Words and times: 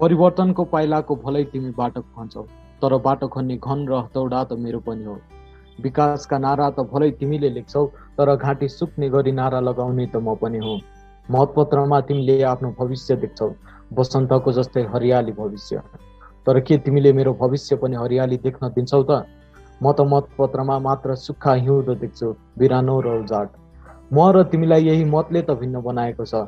परिवर्तनको 0.00 0.64
पाइलाको 0.64 1.14
भलै 1.22 1.40
तिमी 1.52 1.70
बाटो 1.78 2.00
खन्छौ 2.12 2.42
तर 2.82 2.96
बाटो 3.06 3.26
खन्ने 3.32 3.56
घन 3.56 3.80
र 3.88 3.96
हतौडा 3.96 4.38
त 4.44 4.56
मेरो 4.60 4.78
पनि 4.84 5.04
हो। 5.04 5.16
विकासका 5.78 6.38
नारा 6.44 6.68
त 6.70 6.84
भलै 6.92 7.08
तिमीले 7.20 7.50
लेख्छौ 7.56 7.82
तर 8.20 8.32
घाँटी 8.36 8.68
सुक्ने 8.74 9.10
गरी 9.14 9.32
नारा 9.40 9.60
लगाउने 9.60 10.06
त 10.06 10.16
म 10.16 10.34
पनि 10.42 10.62
हो। 10.64 10.76
मतपत्रमा 11.28 12.00
तिमीले 12.10 12.36
आफ्नो 12.52 12.70
भविष्य 12.78 13.16
देख्छौ 13.24 13.48
बसन्तको 13.98 14.52
जस्तै 14.52 14.84
हरियाली 14.94 15.32
भविष्य। 15.32 15.82
तर 16.46 16.60
के 16.60 16.78
तिमीले 16.86 17.12
मेरो 17.12 17.34
भविष्य 17.42 17.76
पनि 17.76 17.96
हरियाली 17.96 18.36
देख्न 18.46 18.72
दिन्छौ 18.78 19.02
त? 19.02 19.20
म 19.82 19.92
त 19.92 20.08
मतपत्रमा 20.12 20.78
मात्र 20.86 21.14
सुक्खा 21.24 21.54
हिउँदो 21.66 21.94
देख्छु 22.04 22.32
बिरानो 22.58 22.96
र 23.00 23.12
उजाड। 23.20 23.48
म 24.12 24.30
र 24.32 24.48
तिमीलाई 24.48 24.84
यही 24.84 25.04
मतले 25.12 25.42
त 25.42 25.60
भिन्न 25.60 25.82
बनाएको 25.82 26.24
छ। 26.24 26.42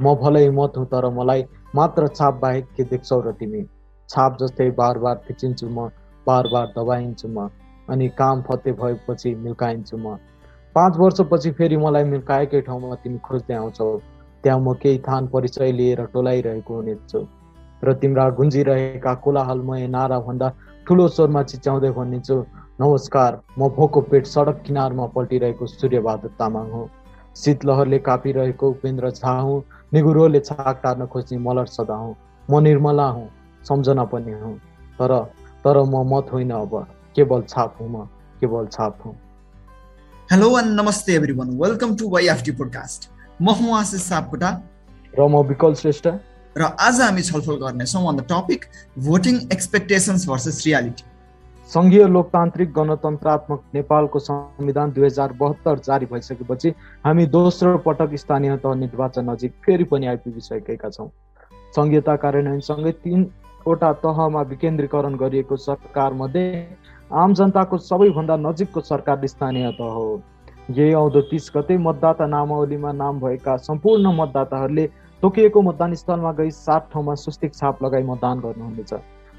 म 0.00 0.14
भलै 0.22 0.48
मत 0.50 0.72
हुँ 0.76 0.86
तर 0.86 1.08
मलाई 1.14 1.44
मात्र 1.74 2.08
छाप 2.08 2.34
बाहेक 2.42 2.66
के 2.76 2.84
देख्छौ 2.84 3.20
र 3.20 3.32
तिमी? 3.32 3.62
छाप 4.10 4.36
जस्तै 4.40 4.70
बार 4.78 4.98
बार 4.98 5.20
थिचिन्छु 5.28 5.68
म 5.68 5.88
बार 6.26 6.48
बार 6.52 6.66
दबाइन्छु 6.76 7.28
म 7.28 7.48
अनि 7.88 8.08
काम 8.18 8.42
फते 8.42 8.72
भएपछि 8.72 9.34
मिल्काइन्छु 9.44 9.96
म। 9.96 10.16
पाँच 10.76 10.96
वर्षपछि 10.98 11.50
फेरि 11.58 11.76
मलाई 11.76 12.04
मिल्काएकै 12.04 12.60
ठाउँमा 12.66 12.94
तिमी 13.02 13.18
खोज्दै 13.18 13.54
आउँछौ 13.54 13.88
त्यहाँ 14.44 14.60
म 14.60 14.74
केही 14.82 14.98
थान 15.08 15.26
परिचय 15.34 15.72
लिएर 15.72 16.04
टोलाइरहेको 16.14 16.74
हुनेछु। 16.74 17.20
र 17.82 17.92
तिम्रा 18.00 18.28
गुन्जिरहेका 18.38 19.14
कोलाहलमय 19.24 19.86
नाराभन्दा 19.94 20.48
ठुलो 20.86 21.08
स्वरमा 21.08 21.42
चिच्याउँदै 21.42 21.90
भनिन्छु 21.90 22.36
नमस्कार 22.80 23.40
म 23.58 23.68
भोको 23.76 24.00
पेट 24.10 24.26
सडक 24.26 24.62
किनारमा 24.66 25.06
पल्टिरहेको 25.14 25.66
सूर्यबहादुर 25.66 26.30
तामाङ 26.38 26.70
हो। 26.70 26.84
शीतलहरले 27.36 27.98
कापिरहेको 27.98 28.68
उपेन्द्र 28.70 29.10
झा 29.10 29.32
हुँ 29.38 29.62
निगुरोले 29.92 30.40
छाक 30.40 30.80
टार्न 30.82 31.06
खोज्ने 31.06 31.38
मलर 31.38 31.66
सदा 31.66 31.94
हुँ। 31.94 32.14
म 32.48 32.60
निर्मला 32.62 33.06
हुँ 33.08 33.28
सम्झना 33.64 34.04
पनि 34.04 34.32
हुँ। 34.32 34.56
तर 34.98 35.12
तर 35.64 35.82
म 35.84 36.02
मत 36.06 36.32
होइन 36.32 36.50
अब। 36.52 36.74
केवल 37.16 37.42
छाप 37.48 37.76
हुँ 37.80 37.88
म 37.90 38.04
केवल 38.40 38.66
छाप 38.66 38.98
हुँ। 39.04 39.14
हेलो 40.32 40.58
एन्ड 40.58 40.80
नमस्ते 40.80 41.14
everyone 41.14 41.50
welcome 41.58 41.96
to 41.96 42.08
YFT 42.08 42.52
podcast 42.52 43.10
म 43.42 43.50
हुँ 43.50 43.78
आशिष 43.78 44.02
सापकोटा। 44.02 44.50
र 45.14 45.28
म 45.28 45.42
विकल 45.48 45.74
श्रेष्ठ। 45.74 46.06
र 46.56 46.62
आज 46.80 47.00
हामी 47.00 47.22
छलफल 47.22 47.56
गर्नेछौँ 47.56 48.06
on 48.08 48.16
the 48.16 48.26
topic 48.30 48.64
voting 48.98 49.40
expectations 49.52 50.28
versus 50.28 50.62
reality 50.66 51.04
सङ्घीय 51.72 52.06
लोकतान्त्रिक 52.06 52.72
गणतन्त्रात्मक 52.74 53.60
नेपालको 53.74 54.18
संविधान 54.18 54.90
दुई 54.92 55.04
हजार 55.04 55.32
बहत्तर 55.38 55.78
जारी 55.86 56.06
भइसकेपछि 56.06 56.70
हामी 57.04 57.26
दोस्रो 57.26 57.76
पटक 57.86 58.14
स्थानीय 58.16 58.56
तह 58.64 58.74
निर्वाचन 58.80 59.30
नजिक 59.30 59.52
फेरि 59.64 59.84
पनि 59.92 60.06
आइपुगिसकेका 60.06 60.90
छौँ। 60.90 61.08
सङ्घीयता 61.76 62.16
कार्यान्वयनसँगै 62.24 62.92
तिनवटा 63.04 63.92
तहमा 64.04 64.42
विकेन्द्रीकरण 64.52 65.16
गरिएको 65.16 65.56
सरकारमध्ये 65.56 66.44
आम 67.10 67.34
जनताको 67.34 67.78
सबैभन्दा 67.80 68.36
नजिकको 68.44 68.80
सरकार 68.82 69.26
स्थानीय 69.26 69.70
तह 69.80 69.90
हो। 69.96 70.20
यही 70.70 70.92
आउँदो 70.92 71.20
तिस 71.32 71.50
गते 71.56 71.76
मतदाता 71.78 72.26
नामावलीमा 72.26 72.92
नाम 72.92 73.20
भएका 73.20 73.56
सम्पूर्ण 73.64 74.14
मतदाताहरूले 74.20 74.86
तोकिएको 75.22 75.62
मतदान 75.62 75.94
स्थलमा 75.94 76.32
गई 76.38 76.50
सात 76.52 76.88
ठाउँमा 76.92 77.14
सुस्तिक 77.24 77.54
छाप 77.54 77.84
लगाई 77.84 78.02
मतदान 78.04 78.40
गर्नुहुनेछ। 78.40 78.92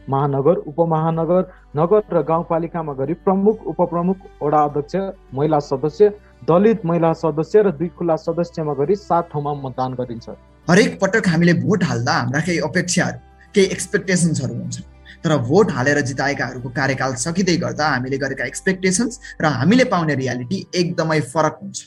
महानगर 0.10 0.56
उपमहानगर 0.70 1.44
नगर 1.76 2.02
र 2.14 2.22
गाउँपालिकामा 2.24 2.94
गरी 2.94 3.14
प्रमुख 3.26 3.64
उपप्रमुख 3.68 4.18
वडा 4.42 4.62
अध्यक्ष 4.64 4.96
महिला 5.34 5.60
सदस्य 5.60 6.10
दलित 6.50 6.86
महिला 6.86 7.12
सदस्य 7.14 7.62
र 7.62 7.72
दुई 7.72 7.88
खुला 7.98 8.16
सदस्यमा 8.16 8.74
गरी 8.74 8.96
सात 8.96 9.30
ठाउँमा 9.32 9.54
मतदान 9.62 9.94
गरिन्छ। 9.94 10.30
हरेक 10.68 11.00
पटक 11.02 11.28
हामीले 11.28 11.54
भोट 11.62 11.84
हाल्दा 11.84 12.14
हाम्रा 12.14 12.40
केही 12.42 12.60
अपेक्षाहरू 12.70 13.18
केही 13.56 13.68
एक्सपेक्टेसन्सहरू 13.68 14.54
हुन्छ। 14.54 14.78
तर 15.24 15.38
भोट 15.42 15.72
हालेर 15.72 16.00
जिताएकाहरूको 16.02 16.70
कार्यकाल 16.70 17.14
सकिँदै 17.18 17.56
गर्दा 17.58 17.86
हामीले 17.88 18.18
गरेका 18.18 18.46
एक्सपेक्टेसन्स 18.46 19.20
र 19.42 19.46
हामीले 19.58 19.84
पाउने 19.90 20.16
रियालिटी 20.16 20.58
एकदमै 20.76 21.20
फरक 21.34 21.58
हुन्छ। 21.62 21.80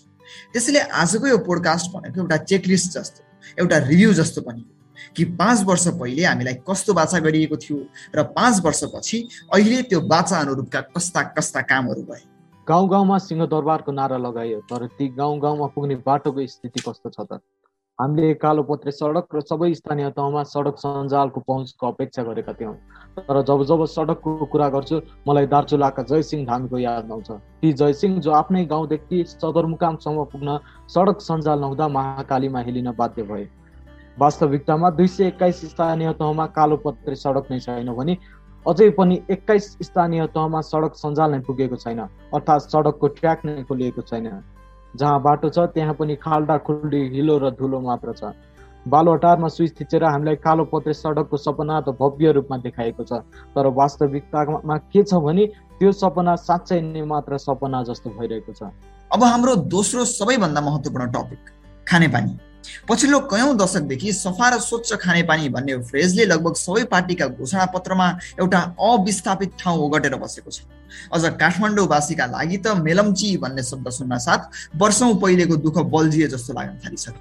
त्यसैले 0.53 0.81
आजको 1.03 1.27
यो 1.27 1.39
पोडकास्ट 1.47 1.93
भनेको 1.95 2.21
एउटा 2.21 2.37
चेकलिस्ट 2.51 2.99
जस्तो 2.99 3.21
एउटा 3.59 3.79
रिभ्यू 3.87 4.13
जस्तो 4.15 4.41
पनि 4.43 4.65
कि 5.17 5.25
पाँच 5.37 5.65
वर्ष 5.65 5.87
पहिले 6.01 6.25
हामीलाई 6.25 6.55
कस्तो 6.69 6.95
बाचा 6.95 7.19
गरिएको 7.19 7.57
थियो 7.57 7.79
र 8.17 8.23
पाँच 8.33 8.65
वर्षपछि 8.65 9.27
अहिले 9.55 9.83
त्यो 9.83 10.01
बाचा 10.07 10.39
अनुरूपका 10.39 10.81
कस्ता 10.97 11.23
कस्ता 11.35 11.61
कामहरू 11.63 12.03
भए। 12.03 12.23
गाउँ 12.67 12.89
गाउँमा 12.89 13.19
सिंहदरबारको 13.19 13.93
नारा 13.93 14.17
लगाइयो 14.19 14.61
तर 14.71 14.87
ती 14.99 15.09
गाउँ 15.17 15.39
गाउँमा 15.41 15.67
पुग्ने 15.75 15.95
बाटोको 16.07 16.47
स्थिति 16.47 16.81
कस्तो 16.89 17.11
छ 17.11 17.21
त? 17.21 17.41
हामीले 17.99 18.35
कालोपत्रे 18.35 18.93
सडक 18.93 19.35
र 19.35 19.41
सबै 19.43 19.75
स्थानीय 19.75 20.11
तहमा 20.15 20.43
सडक 20.47 20.77
सञ्जालको 20.79 21.41
पहुँचको 21.41 21.87
अपेक्षा 21.89 22.23
गरेका 22.23 22.53
थियौँ। 22.55 22.75
तर 23.19 23.43
जब 23.43 23.65
जब 23.67 23.85
सडकको 23.91 24.47
कुरा 24.47 24.69
गर्छु 24.71 25.01
मलाई 25.27 25.47
दार्चुलाका 25.51 26.03
जयसिंह 26.07 26.47
धामीको 26.47 26.79
याद 26.79 27.11
आउँछ। 27.11 27.31
ती 27.59 27.73
जयसिंह 27.73 28.21
जो 28.23 28.31
आफ्नै 28.31 28.65
गाउँदेखि 28.71 29.25
सदरमुकामसम्म 29.29 30.25
पुग्न 30.31 30.59
सडक 30.87 31.19
सञ्जाल 31.21 31.59
नहुँदा 31.59 31.89
महाकालीमा 31.89 32.61
हेलिन 32.61 32.91
बाध्य 32.95 33.23
भए। 33.23 33.45
वास्तविकतामा 34.21 34.89
दुई 34.91 35.07
सय 35.07 35.27
एक्काइस 35.27 35.61
स्थानीय 35.71 36.13
तहमा 36.19 36.47
कालोपत्रे 36.55 37.15
सडक 37.17 37.51
नै 37.51 37.59
छैन 37.61 37.91
भने 37.95 38.15
अझै 38.67 38.89
पनि 38.97 39.19
एक्काइस 39.31 39.67
स्थानीय 39.83 40.27
तहमा 40.35 40.61
सडक 40.69 40.95
सञ्जाल 41.01 41.31
नै 41.31 41.39
पुगेको 41.49 41.77
छैन 41.83 42.01
अर्थात् 42.35 42.67
सडकको 42.73 43.09
ट्र्याक 43.19 43.45
नै 43.47 43.63
खोलिएको 43.69 44.03
छैन। 44.09 44.27
जहाँ 44.95 45.23
बाटो 45.23 45.49
छ 45.49 45.67
त्यहाँ 45.77 45.95
पनि 45.95 46.17
खाल्डा 46.25 46.57
खुल्डी 46.67 47.03
हिलो 47.15 47.37
र 47.39 47.51
धुलो 47.61 47.81
मात्र 47.81 48.13
छ। 48.13 48.33
बालुवाटारमा 48.87 49.49
स्विच 49.55 49.79
थिचेर 49.81 50.05
हामीलाई 50.05 50.37
कालोपत्रे 50.43 50.95
सडकको 50.95 51.37
सपना 51.37 51.81
त 51.81 51.95
भव्य 52.03 52.33
रूपमा 52.33 52.57
देखाएको 52.67 53.05
छ 53.05 53.23
तर 53.55 53.71
वास्तविकतामा 53.79 54.77
के 54.91 55.03
छ 55.05 55.23
भने 55.29 55.47
त्यो 55.79 55.93
सपना 55.95 56.35
साँच्चै 56.43 56.81
नै 56.83 57.07
मात्र 57.07 57.39
सपना 57.39 57.83
जस्तो 57.87 58.11
भइरहेको 58.19 58.53
छ। 58.53 58.75
अब 59.11 59.25
हाम्रो 59.25 59.57
दोस्रो 59.71 60.05
सबैभन्दा 60.11 60.61
महत्त्वपूर्ण 60.61 61.11
टपिक 61.15 61.57
खानेपानी। 61.87 62.39
पछिल्लो 62.89 63.19
कयौँ 63.33 63.57
दशकदेखि 63.57 64.13
सफा 64.15 64.49
र 64.49 64.59
स्वच्छ 64.61 64.95
खानेपानी 64.97 65.49
भन्ने 65.49 65.77
फ्रेजले 65.89 66.25
लगभग 66.25 66.55
सबै 66.57 66.85
पार्टीका 66.91 67.27
घोषणा 67.29 67.65
पत्रमा 67.75 68.09
एउटा 68.41 68.61
अविस्थापित 68.81 69.51
ठाउँ 69.61 69.79
ओगटेर 69.79 70.15
बसेको 70.17 70.51
छ। 70.51 70.61
अझ 71.13 71.25
काठमाडौँवासीका 71.41 72.27
लागि 72.27 72.57
त 72.57 72.77
मेलम्ची 72.81 73.37
भन्ने 73.39 73.63
शब्द 73.63 73.89
सुन्न 73.93 74.19
साथ 74.19 74.41
वर्षौँ 74.77 75.15
पहिलेको 75.21 75.57
दुःख 75.65 75.79
बल्झिए 75.93 76.29
जस्तो 76.29 76.53
लाग्न 76.55 76.79
थालिसक्यो। 76.85 77.21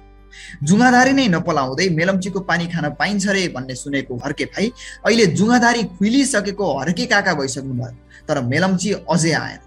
जुङ्गाधारी 0.64 1.12
नै 1.12 1.26
नपलाउँदै 1.28 1.88
मेलम्चीको 1.90 2.40
पानी 2.48 2.66
खान 2.72 2.88
पाइन्छ 2.98 3.26
रे 3.28 3.46
भन्ने 3.54 3.74
सुनेको 3.74 4.16
हर्के 4.24 4.44
भाइ 4.46 4.66
अहिले 5.06 5.26
जुङ्गाधारी 5.38 5.82
खुलिसकेको 5.98 6.66
हर्के 6.78 7.06
काका 7.06 7.34
भइसक्नु 7.34 7.74
भयो 7.74 7.96
तर 8.28 8.40
मेलम्ची 8.44 8.92
अझै 9.08 9.32
आएन। 9.32 9.60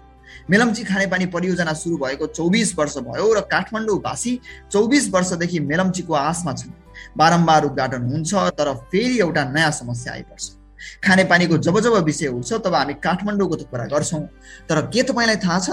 मेलम्ची 0.50 0.84
खानेपानी 0.84 1.26
परियोजना 1.26 1.72
सुरु 1.72 1.96
भएको 1.96 2.26
चौबिस 2.28 2.74
वर्ष 2.78 2.96
भयो 2.98 3.32
र 3.34 3.40
काठमाडौँवासी 3.50 4.38
चौबिस 4.72 5.08
वर्षदेखि 5.14 5.60
मेलम्चीको 5.60 6.14
आशमा 6.14 6.52
छन्। 6.52 6.72
बारम्बार 7.16 7.64
उद्घाटन 7.64 8.02
हुन्छ 8.10 8.34
तर 8.58 8.72
फेरि 8.90 9.18
एउटा 9.20 9.44
नयाँ 9.50 9.70
समस्या 9.72 10.12
आइपर्छ। 10.12 10.50
खानेपानीको 11.04 11.56
जब 11.58 11.78
जब 11.80 11.94
विषय 12.04 12.28
उठ्छ 12.28 12.52
तब 12.64 12.74
हामी 12.74 12.94
काठमाडौँको 13.02 13.56
त 13.56 13.62
कुरा 13.70 13.86
गर्छौँ। 13.86 14.22
तर 14.68 14.80
के 14.90 15.02
तपाईँलाई 15.02 15.36
थाहा 15.38 15.58
छ 15.58 15.70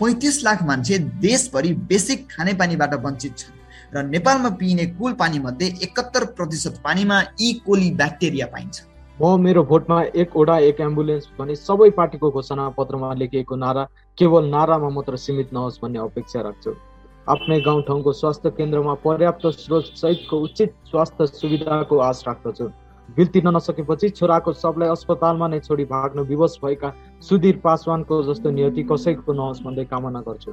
पैँतिस 0.00 0.42
लाख 0.44 0.62
मान्छे 0.62 0.98
देशभरि 1.20 1.72
बेसिक 1.88 2.26
खानेपानीबाट 2.32 2.94
वञ्चित 3.04 3.38
छन् 3.38 3.56
र 3.94 4.02
नेपालमा 4.04 4.50
पिइने 4.56 4.86
कुल 4.96 5.12
पानी 5.20 5.38
मध्ये 5.38 5.66
एकहत्तर 5.82 6.24
प्रतिशत 6.36 6.80
पानीमा 6.84 7.22
ई. 7.40 7.52
कोली 7.66 7.90
ब्याक्टेरिया 7.92 8.46
पाइन्छ। 8.46 8.80
म 9.20 9.28
मेरो 9.40 9.62
भोटमा 9.64 10.02
एक 10.14 10.36
ओडा 10.36 10.56
एक 10.62 10.80
एम्बुलेन्स 10.80 11.24
भने 11.38 11.54
सबै 11.58 11.88
पार्टीको 11.90 12.30
घोषणा 12.30 12.68
पत्रमा 12.76 13.08
लेखिएको 13.14 13.56
नारा 13.56 13.82
केवल 14.18 14.44
नारामा 14.48 14.88
मात्र 14.88 15.16
सीमित 15.16 15.52
नहोस् 15.52 15.80
भन्ने 15.82 15.98
अपेक्षा 15.98 16.40
राख्छु। 16.40 16.74
आफ्नै 17.26 17.58
गाउँठाउँको 17.60 18.12
स्वास्थ्य 18.12 18.50
केन्द्रमा 18.58 18.94
पर्याप्त 19.02 19.46
स्रोत 19.56 19.90
सहितको 19.98 20.38
उचित 20.40 20.74
स्वास्थ्य 20.90 21.26
सुविधाको 21.26 21.98
आश 21.98 22.22
राख्दछु। 22.28 22.68
बिल 23.08 23.26
तिर्न 23.34 23.56
नसकेपछि 23.56 24.08
छोराको 24.14 24.52
सबलाई 24.54 24.88
अस्पतालमा 24.88 25.48
नै 25.48 25.60
छोडी 25.66 25.84
भाग्न 25.90 26.20
विवश 26.30 26.58
भएका 26.62 26.94
सुधीर 27.22 27.60
पासवानको 27.64 28.22
जस्तो 28.22 28.50
नियति 28.54 28.82
कसैको 28.86 29.32
नहोस् 29.34 29.62
भन्दै 29.66 29.84
कामना 29.90 30.20
गर्छु। 30.28 30.52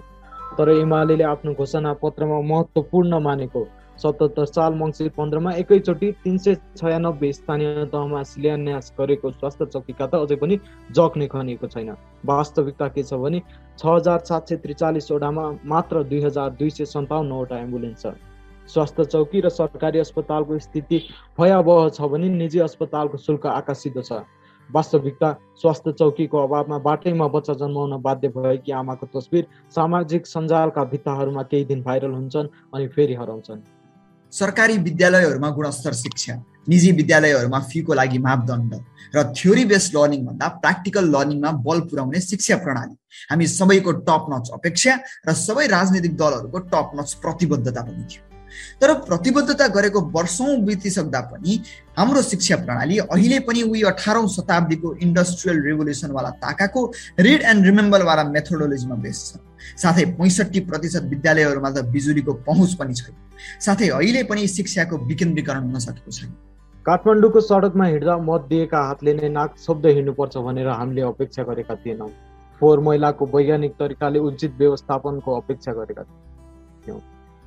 तर 0.58 0.70
एमाले 0.72 1.24
आफ्नो 1.24 1.54
घोषणा 1.54 1.94
पत्रमा 2.02 2.42
महत्त्वपूर्ण 2.50 3.20
मानेको 3.22 3.68
सतहत्तर 4.04 4.46
साल 4.46 4.74
मङ्सिर 4.76 5.10
पन्ध्रमा 5.18 5.52
एकैचोटि 5.62 6.12
तिन 6.24 6.38
सय 6.38 6.56
छयानब्बे 6.78 7.32
स्थानीय 7.34 7.86
तहमा 7.94 8.22
शिलान्यास 8.32 8.94
गरेको 9.00 9.32
स्वास्थ्य 9.32 9.66
चौकीका 9.66 10.06
त 10.08 10.16
अझै 10.16 10.36
पनि 10.42 10.60
जग 10.92 11.18
नै 11.18 11.28
खनिएको 11.34 11.68
छैन। 11.74 11.90
वास्तविकता 12.26 12.88
के 12.92 13.04
छ 13.04 13.20
भने 13.24 13.42
छ 13.80 13.86
हजार 13.88 14.20
सात 14.30 14.50
सय 14.50 14.56
त्रिचालिसवटामा 14.64 15.46
मात्र 15.66 16.04
दुई 16.12 16.22
हजार 16.24 16.50
दुई 16.60 16.70
सय 16.70 16.86
सन्ताउन्नवटा 16.92 17.60
एम्बुलेन्स 17.60 18.02
छ। 18.02 18.14
स्वास्थ्य 18.68 19.06
चौकी 19.06 19.42
र 19.42 19.50
सरकारी 19.50 20.00
अस्पतालको 20.00 20.58
स्थिति 20.60 20.98
भयावह 21.40 21.90
छ 21.90 22.10
भने 22.12 22.30
निजी 22.36 22.60
अस्पतालको 22.68 23.18
शुल्क 23.18 23.46
आकाशित 23.54 24.02
छ। 24.02 24.26
वास्तविकता 24.70 25.30
स्वास्थ्य 25.62 25.92
चौकीको 25.94 26.38
अभावमा 26.44 26.78
बाटैमा 26.82 27.28
बच्चा 27.30 27.54
जन्माउन 27.54 28.02
बाध्य 28.02 28.28
भएकी 28.34 28.72
आमाको 28.74 29.06
तस्बिर 29.14 29.46
सामाजिक 29.76 30.26
सञ्जालका 30.28 30.84
भित्ताहरूमा 30.92 31.44
केही 31.54 31.66
दिन 31.66 31.82
भाइरल 31.84 32.12
हुन्छन् 32.12 32.48
अनि 32.74 32.88
फेरि 32.90 33.14
हराउँछन्। 33.14 33.62
सरकारी 34.36 34.78
विद्यालयहरूमा 34.78 35.50
गुणस्तर 35.50 35.94
शिक्षा 35.94 36.34
निजी 36.70 36.92
विद्यालयहरूमा 36.92 37.60
फीको 37.72 37.94
लागि 37.94 38.18
मापदण्ड 38.20 38.74
र 39.16 39.24
थ्योरी 39.32 39.64
बेस्ड 39.66 39.96
लर्निङ 39.98 40.26
भन्दा 40.26 40.48
प्र्याक्टिकल 40.60 41.06
लर्निङमा 41.16 41.52
बल 41.64 41.80
पुर्याउने 41.90 42.22
शिक्षा 42.22 42.58
प्रणाली। 42.66 42.96
हामी 43.32 43.48
सबैको 43.48 43.92
टप 44.04 44.26
नच 44.32 44.50
अपेक्षा 44.54 45.00
र 45.28 45.34
सबै 45.40 45.68
राजनीतिक 45.68 46.18
दलहरूको 46.18 46.60
टप 46.74 46.92
नच 47.00 47.14
प्रतिबद्धता 47.24 47.82
पनि 47.82 48.04
थियो। 48.12 48.35
तर 48.82 48.94
प्रतिबद्धता 49.08 49.68
गरेको 49.76 50.02
वर्षौँ 50.16 50.56
बितिसक्दा 50.66 51.22
पनि 51.32 51.60
हाम्रो 51.98 52.22
शिक्षा 52.22 52.56
प्रणाली 52.66 52.98
अहिले 53.00 53.40
पनि 53.48 53.62
उही 53.64 53.82
अठारौँ 53.92 54.28
शताब्दीको 54.36 54.96
इन्डस्ट्रियल 55.02 55.62
रेभोल्युसनवाला 55.66 56.30
ताकाको 56.44 56.86
रिड 57.20 57.42
एन्ड 57.52 57.66
रिमेम्बरवाला 57.66 58.24
मेथोडोलोजीमा 58.30 58.96
बेस 59.04 59.20
छ। 59.28 59.38
साथै 59.82 60.06
पैँसठी 60.18 60.60
प्रतिशत 60.70 61.04
विद्यालयहरूमा 61.12 61.70
त 61.70 61.86
बिजुलीको 61.94 62.34
पहुँच 62.48 62.74
पनि 62.80 62.94
छैन। 62.94 63.16
साथै 63.62 63.88
अहिले 63.90 64.24
पनि 64.30 64.48
शिक्षाको 64.48 64.98
विकेन्द्रीकरण 65.08 65.64
हुन 65.64 65.80
सकेको 65.88 66.12
छैन। 66.12 66.32
काठमाडौँको 66.86 67.42
सडकमा 67.42 67.86
हिँड्दा 67.86 68.18
मत 68.22 68.42
दिएका 68.50 68.80
हातले 68.88 69.14
नै 69.14 69.30
नाक 69.30 69.56
शब्द 69.58 69.86
हिँड्नुपर्छ 69.88 70.38
भनेर 70.38 70.68
हामीले 70.70 71.02
अपेक्षा 71.04 71.44
गरेका 71.44 71.76
थिएनौँ। 71.82 72.12
फोहोर 72.62 72.80
मैलाको 72.80 73.26
वैज्ञानिक 73.34 73.74
तरिकाले 73.80 74.20
उचित 74.20 74.54
व्यवस्थापनको 74.60 75.36
अपेक्षा 75.38 75.72
गरेका 75.74 76.04
थियौँ 76.04 76.35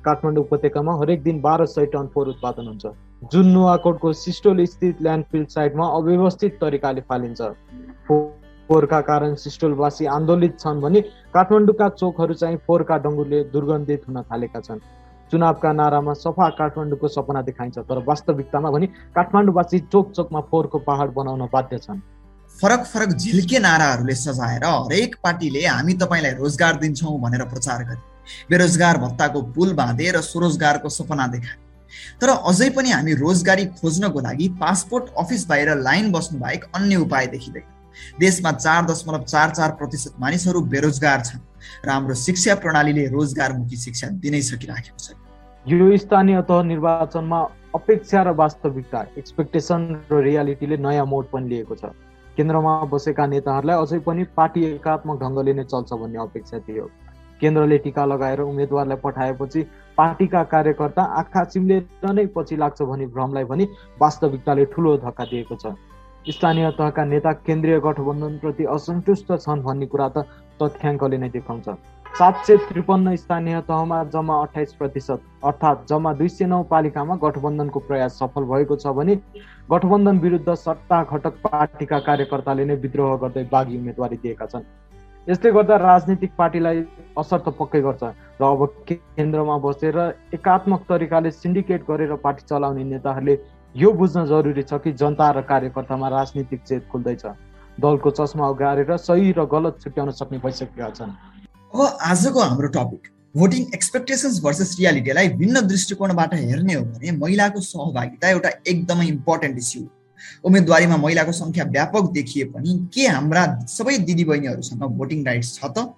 काठमाडौँ 0.05 0.43
उपत्यकामा 0.43 0.93
हरेक 0.99 1.23
दिन 1.23 1.39
बाह्र 1.41 1.65
सय 1.67 1.85
टन 1.93 2.07
फोहोर 2.13 2.27
उत्पादन 2.29 2.67
हुन्छ। 2.67 2.85
जुन 3.31 3.47
नुवाकोटको 3.47 4.13
सिस्टोल 4.15 4.65
स्थित 4.65 5.01
ल्यान्डफिल्ड 5.01 5.47
साइटमा 5.49 5.87
अव्यवस्थित 5.97 6.57
तरिकाले 6.61 7.01
फालिन्छ। 7.09 7.41
फोहोरका 8.07 8.99
कारण 9.01 9.35
सिस्टोलवासी 9.35 10.05
आन्दोलित 10.07 10.59
छन् 10.59 10.81
भने 10.81 11.01
काठमाडौँका 11.33 11.89
चोकहरू 11.89 12.33
चाहिँ 12.33 12.57
फोहोरका 12.67 12.97
डङ्गुरले 12.97 13.43
दुर्गन्धित 13.53 14.01
हुन 14.07 14.21
थालेका 14.31 14.59
छन्। 14.59 14.79
चुनावका 15.31 15.71
नारामा 15.73 16.13
सफा 16.15 16.49
काठमाडौँको 16.57 17.07
सपना 17.07 17.41
देखाइन्छ 17.41 17.77
तर 17.79 18.03
वास्तविकतामा 18.05 18.69
भने 18.71 18.87
काठमाडौँवासी 19.15 19.79
चोक 19.91 20.11
चोकमा 20.11 20.41
फोहोरको 20.41 20.79
पहाड 20.87 21.09
बनाउन 21.13 21.49
बाध्य 21.53 21.77
छन्। 21.79 21.99
फरक 22.55 22.85
फरक 22.85 23.09
झिल्के 23.15 23.59
नाराहरूले 23.59 24.15
सजाएर 24.15 24.63
हरेक 24.65 25.15
पार्टीले 25.23 25.65
हामी 25.65 25.93
तपाईँलाई 26.01 26.33
रोजगार 26.33 26.75
दिन्छौँ 26.77 27.19
भनेर 27.21 27.43
प्रचार 27.45 27.83
गरे। 27.83 28.01
बेरोजगार 28.49 28.97
भत्ताको 28.97 29.41
पुल 29.55 29.73
बाँधे 29.75 30.11
र 30.11 30.21
स्वरोजगारको 30.23 30.89
सपना 30.91 31.27
देखाए 31.29 31.57
तर 32.21 32.29
अझै 32.29 32.69
पनि 32.71 32.89
हामी 32.91 33.13
रोजगारी 33.15 33.65
खोज्नको 33.75 34.19
लागि 34.21 34.47
पासपोर्ट 34.61 35.13
अफिस 35.17 35.47
बाहिर 35.47 35.75
लाइन 35.79 36.11
बस्नु 36.11 36.39
बाहेक 36.39 36.63
अन्य 36.75 36.95
उपाय 37.05 37.27
देखिँदैन 37.27 37.77
देशमा 38.19 38.51
चार 38.53 38.85
दशमलव 38.85 39.23
चार 39.25 39.49
चार 39.51 39.71
प्रतिशत 39.75 40.13
मानिसहरू 40.19 40.61
बेरोजगार 40.73 41.21
छन्। 41.21 41.41
र 41.85 41.89
हाम्रो 41.89 42.15
शिक्षा 42.15 42.55
प्रणालीले 42.55 43.07
रोजगारमुखी 43.11 43.77
शिक्षा 43.77 44.07
दिनै 44.23 44.41
सकिराखेको 44.41 44.99
छ। 45.03 45.07
यो 45.65 45.97
स्थानीय 45.97 46.41
तह 46.47 46.61
निर्वाचनमा 46.63 47.39
अपेक्षा 47.75 48.21
र 48.23 48.29
वास्तविकता 48.33 48.99
एक्सपेक्टेसन 49.17 49.81
र 50.11 50.21
रियालिटीले 50.23 50.77
नयाँ 50.77 51.05
मोड 51.05 51.25
पनि 51.33 51.49
लिएको 51.49 51.75
छ। 51.75 51.91
केन्द्रमा 52.37 52.73
बसेका 52.93 53.25
नेताहरूलाई 53.27 53.77
अझै 53.83 53.99
पनि 54.07 54.23
पार्टी 54.37 54.63
एकात्मक 54.79 55.19
ढङ्गले 55.19 55.53
नै 55.53 55.63
चल्छ 55.67 55.89
भन्ने 55.91 56.19
अपेक्षा 56.23 56.57
थियो। 56.63 56.85
केन्द्रले 57.41 57.77
टिका 57.77 58.05
लगाएर 58.05 58.39
उम्मेद्वारलाई 58.41 58.97
पठाएपछि 59.03 59.61
पार्टीका 59.97 60.43
कार्यकर्ता 60.53 61.03
आँखा 61.19 61.43
चिम्लेर 61.45 62.13
नै 62.13 62.25
पछि 62.35 62.55
लाग्छ 62.55 62.81
भनी 62.83 63.05
भ्रमलाई 63.13 63.43
पनि 63.45 63.67
वास्तविकताले 64.01 64.65
ठुलो 64.73 64.97
धक्का 64.97 65.25
दिएको 65.31 65.55
छ। 65.55 65.75
स्थानीय 66.29 66.69
तहका 66.77 67.03
नेता 67.05 67.31
केन्द्रीय 67.45 67.79
गठबन्धनप्रति 67.79 68.63
असन्तुष्ट 68.75 69.31
छन् 69.37 69.63
भन्ने 69.63 69.85
कुरा 69.87 70.07
त 70.09 70.25
तथ्याङ्कले 70.59 71.17
नै 71.17 71.29
देखाउँछ। 71.29 71.69
सात 72.13 72.35
सय 72.45 72.57
त्रिपन्न 72.67 73.15
स्थानीय 73.15 73.59
तहमा 73.67 74.03
जम्मा 74.13 74.35
अठाइस 74.41 74.73
प्रतिशत 74.73 75.21
अर्थात् 75.45 75.87
जम्मा 75.89 76.13
दुई 76.13 76.27
सय 76.27 76.45
नौ 76.45 76.61
पालिकामा 76.71 77.15
गठबन्धनको 77.23 77.79
प्रयास 77.87 78.19
सफल 78.19 78.43
भएको 78.51 78.75
छ 78.75 78.93
भने 78.97 79.15
गठबन्धन 79.71 80.19
विरुद्ध 80.19 80.53
सट्टा 80.55 81.03
घटक 81.03 81.33
पार्टीका 81.43 81.99
कार्यकर्ताले 82.07 82.65
नै 82.65 82.75
विद्रोह 82.83 83.15
गर्दै 83.23 83.43
बाघी 83.51 83.77
उम्मेदवारी 83.77 84.17
दिएका 84.17 84.45
छन्। 84.45 84.63
यसले 85.29 85.51
गर्दा 85.51 85.75
राजनीतिक 85.77 86.31
पार्टीलाई 86.37 86.77
असर 87.21 87.39
त 87.45 87.53
पक्कै 87.53 87.81
गर्छ। 87.85 88.03
र 88.41 88.43
अब 88.43 88.61
केन्द्रमा 88.89 89.57
बसेर 89.61 89.97
एकात्मक 90.33 90.81
तरिकाले 90.89 91.31
सिन्डिकेट 91.31 91.81
गरेर 91.85 92.13
पार्टी 92.25 92.43
चलाउने 92.49 92.83
नेताहरूले 92.83 93.35
यो 93.75 93.89
बुझ्न 93.93 94.25
जरुरी 94.25 94.63
छ 94.65 94.81
कि 94.81 94.91
जनता 94.97 95.29
र 95.37 95.41
कार्यकर्तामा 95.45 96.07
राजनीतिक 96.09 96.61
चेत 96.65 96.83
खुल्दैछ। 96.89 97.23
दलको 97.77 98.09
चस्मा 98.09 98.47
उगारेर 98.49 98.97
सही 98.97 99.31
र 99.37 99.45
गलत 99.45 99.77
छुट्याउन 99.85 100.11
सक्ने 100.17 100.37
भइसकेका 100.41 100.89
छन्। 100.97 101.13
अब 101.73 101.79
आजको 102.09 102.39
हाम्रो 102.41 102.69
टपिक 102.73 103.13
भोटिङ 103.37 103.61
एक्सपेक्टेसन्स 103.77 104.41
भर्सेस 104.43 104.75
रियालिटीलाई 104.79 105.27
भिन्न 105.37 105.61
दृष्टिकोणबाट 105.69 106.33
हेर्ने 106.33 106.73
हो 106.73 106.83
भने 106.89 107.11
महिलाको 107.21 107.59
सहभागिता 107.61 108.29
एउटा 108.29 108.49
एकदमै 108.65 109.05
इम्पोर्टेन्ट 109.07 109.57
इस्यु 109.57 109.81
उम्मेदवारीमा 110.45 110.97
महिलाको 110.97 111.31
सङ्ख्या 111.31 111.63
व्यापक 111.75 112.11
देखिए 112.11 112.43
पनि 112.53 112.75
के 112.93 113.07
हाम्रा 113.07 113.43
सबै 113.69 113.97
दिदीबहिनीहरूसँग 114.09 114.83
भोटिङ 114.99 115.25
राइट्स 115.25 115.55
छ 115.55 115.65
त? 115.65 115.93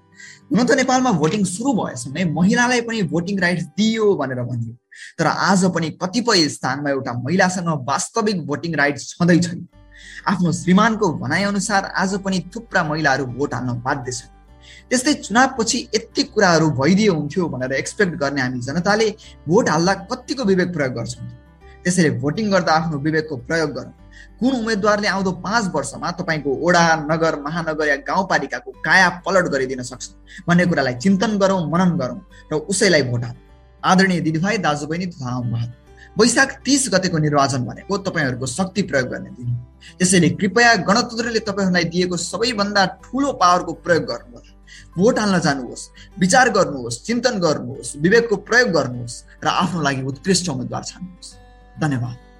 हुन 0.51 0.65
त 0.65 0.71
नेपालमा 0.77 1.11
भोटिङ 1.21 1.43
सुरु 1.45 1.73
भएसँगै 1.73 2.23
महिलालाई 2.37 2.81
पनि 2.87 3.03
भोटिङ 3.13 3.39
राइट्स 3.39 3.63
दियो 3.77 4.15
भनेर 4.15 4.41
भनियो। 4.43 4.73
तर 5.19 5.27
आज 5.27 5.63
पनि 5.75 5.89
कतिपय 6.01 6.47
स्थानमा 6.49 6.89
एउटा 6.89 7.13
महिलासँग 7.23 7.69
वास्तविक 7.89 8.45
भोटिङ 8.45 8.75
राइट्स 8.75 9.07
छँदै 9.09 9.39
छैन। 9.39 9.67
आफ्नो 10.27 10.51
श्रीमानको 10.51 11.13
भनाइअनुसार 11.23 11.85
आज 12.03 12.13
पनि 12.21 12.39
थुप्रा 12.55 12.83
महिलाहरू 12.83 13.25
भोट 13.25 13.53
हाल्न 13.53 13.81
बाध्य 13.81 14.11
छन्। 14.11 14.29
त्यस्तै 14.89 15.13
चुनावपछि 15.25 15.77
यति 15.95 16.23
कुराहरू 16.23 16.69
भइदियो 16.79 17.13
हुन्थ्यो 17.13 17.47
भनेर 17.49 17.71
एक्सपेक्ट 17.73 18.13
गर्ने 18.21 18.41
हामी 18.41 18.59
जनताले 18.61 19.09
भोट 19.47 19.69
हाल्दा 19.69 19.93
कतिको 20.11 20.43
विवेक 20.43 20.73
प्रयोग 20.73 20.93
गर्छौँ। 20.93 21.27
त्यसैले 21.83 22.09
भोटिङ 22.19 22.51
गर्दा 22.51 22.71
आफ्नो 22.73 22.97
विवेकको 22.99 23.35
प्रयोग 23.49 23.71
गरौँ। 23.71 23.93
कुन 24.39 24.53
उम्मेद्वारले 24.55 25.07
आउँदो 25.07 25.31
पाँच 25.45 25.71
वर्षमा 25.73 26.11
तपाईँको 26.19 26.51
ओडा 26.67 26.83
नगर 27.11 27.35
महानगर 27.41 27.87
या 27.87 27.95
गाउँपालिकाको 28.07 28.71
काया 28.85 29.09
पलट 29.25 29.45
गरिदिन 29.53 29.81
सक्छ 29.83 30.07
भन्ने 30.47 30.65
कुरालाई 30.65 30.95
चिन्तन 31.03 31.37
गरौँ 31.37 31.59
मनन 31.69 31.97
गरौँ 31.97 32.19
र 32.51 32.55
उसैलाई 32.69 33.03
भोट 33.03 33.23
हालौँ। 33.23 33.41
आदरणीय 33.83 34.19
दिदीभाइ 34.21 34.57
दाजुबहिनी 34.65 35.05
तथा 35.07 35.29
आउनुभयो 35.31 35.79
वैशाख 36.17 36.49
तिस 36.65 36.89
गतेको 36.93 37.17
निर्वाचन 37.17 37.65
भनेको 37.65 37.97
तपाईँहरूको 38.05 38.45
शक्ति 38.47 38.81
प्रयोग 38.89 39.07
गर्ने 39.09 39.29
दिन 39.31 39.53
त्यसैले 39.99 40.29
कृपया 40.37 40.73
गणतन्त्रले 40.89 41.39
तपाईँहरूलाई 41.39 41.83
दिएको 41.93 42.17
सबैभन्दा 42.19 42.85
ठुलो 43.03 43.31
पावरको 43.41 43.73
प्रयोग 43.85 44.03
गर्नुहोला। 44.05 44.49
भोट 44.95 45.19
हाल्न 45.19 45.39
जानुहोस् 45.39 45.89
विचार 46.19 46.49
गर्नुहोस् 46.57 47.01
चिन्तन 47.05 47.39
गर्नुहोस् 47.39 47.95
विवेकको 48.03 48.35
प्रयोग 48.49 48.69
गर्नुहोस् 48.71 49.21
र 49.43 49.47
आफ्नो 49.47 49.81
लागि 49.81 50.01
उत्कृष्ट 50.11 50.49
उम्मेद्वार 50.49 50.83
छान्नुहोस्। 50.83 51.29
धन्यवाद। 51.79 52.30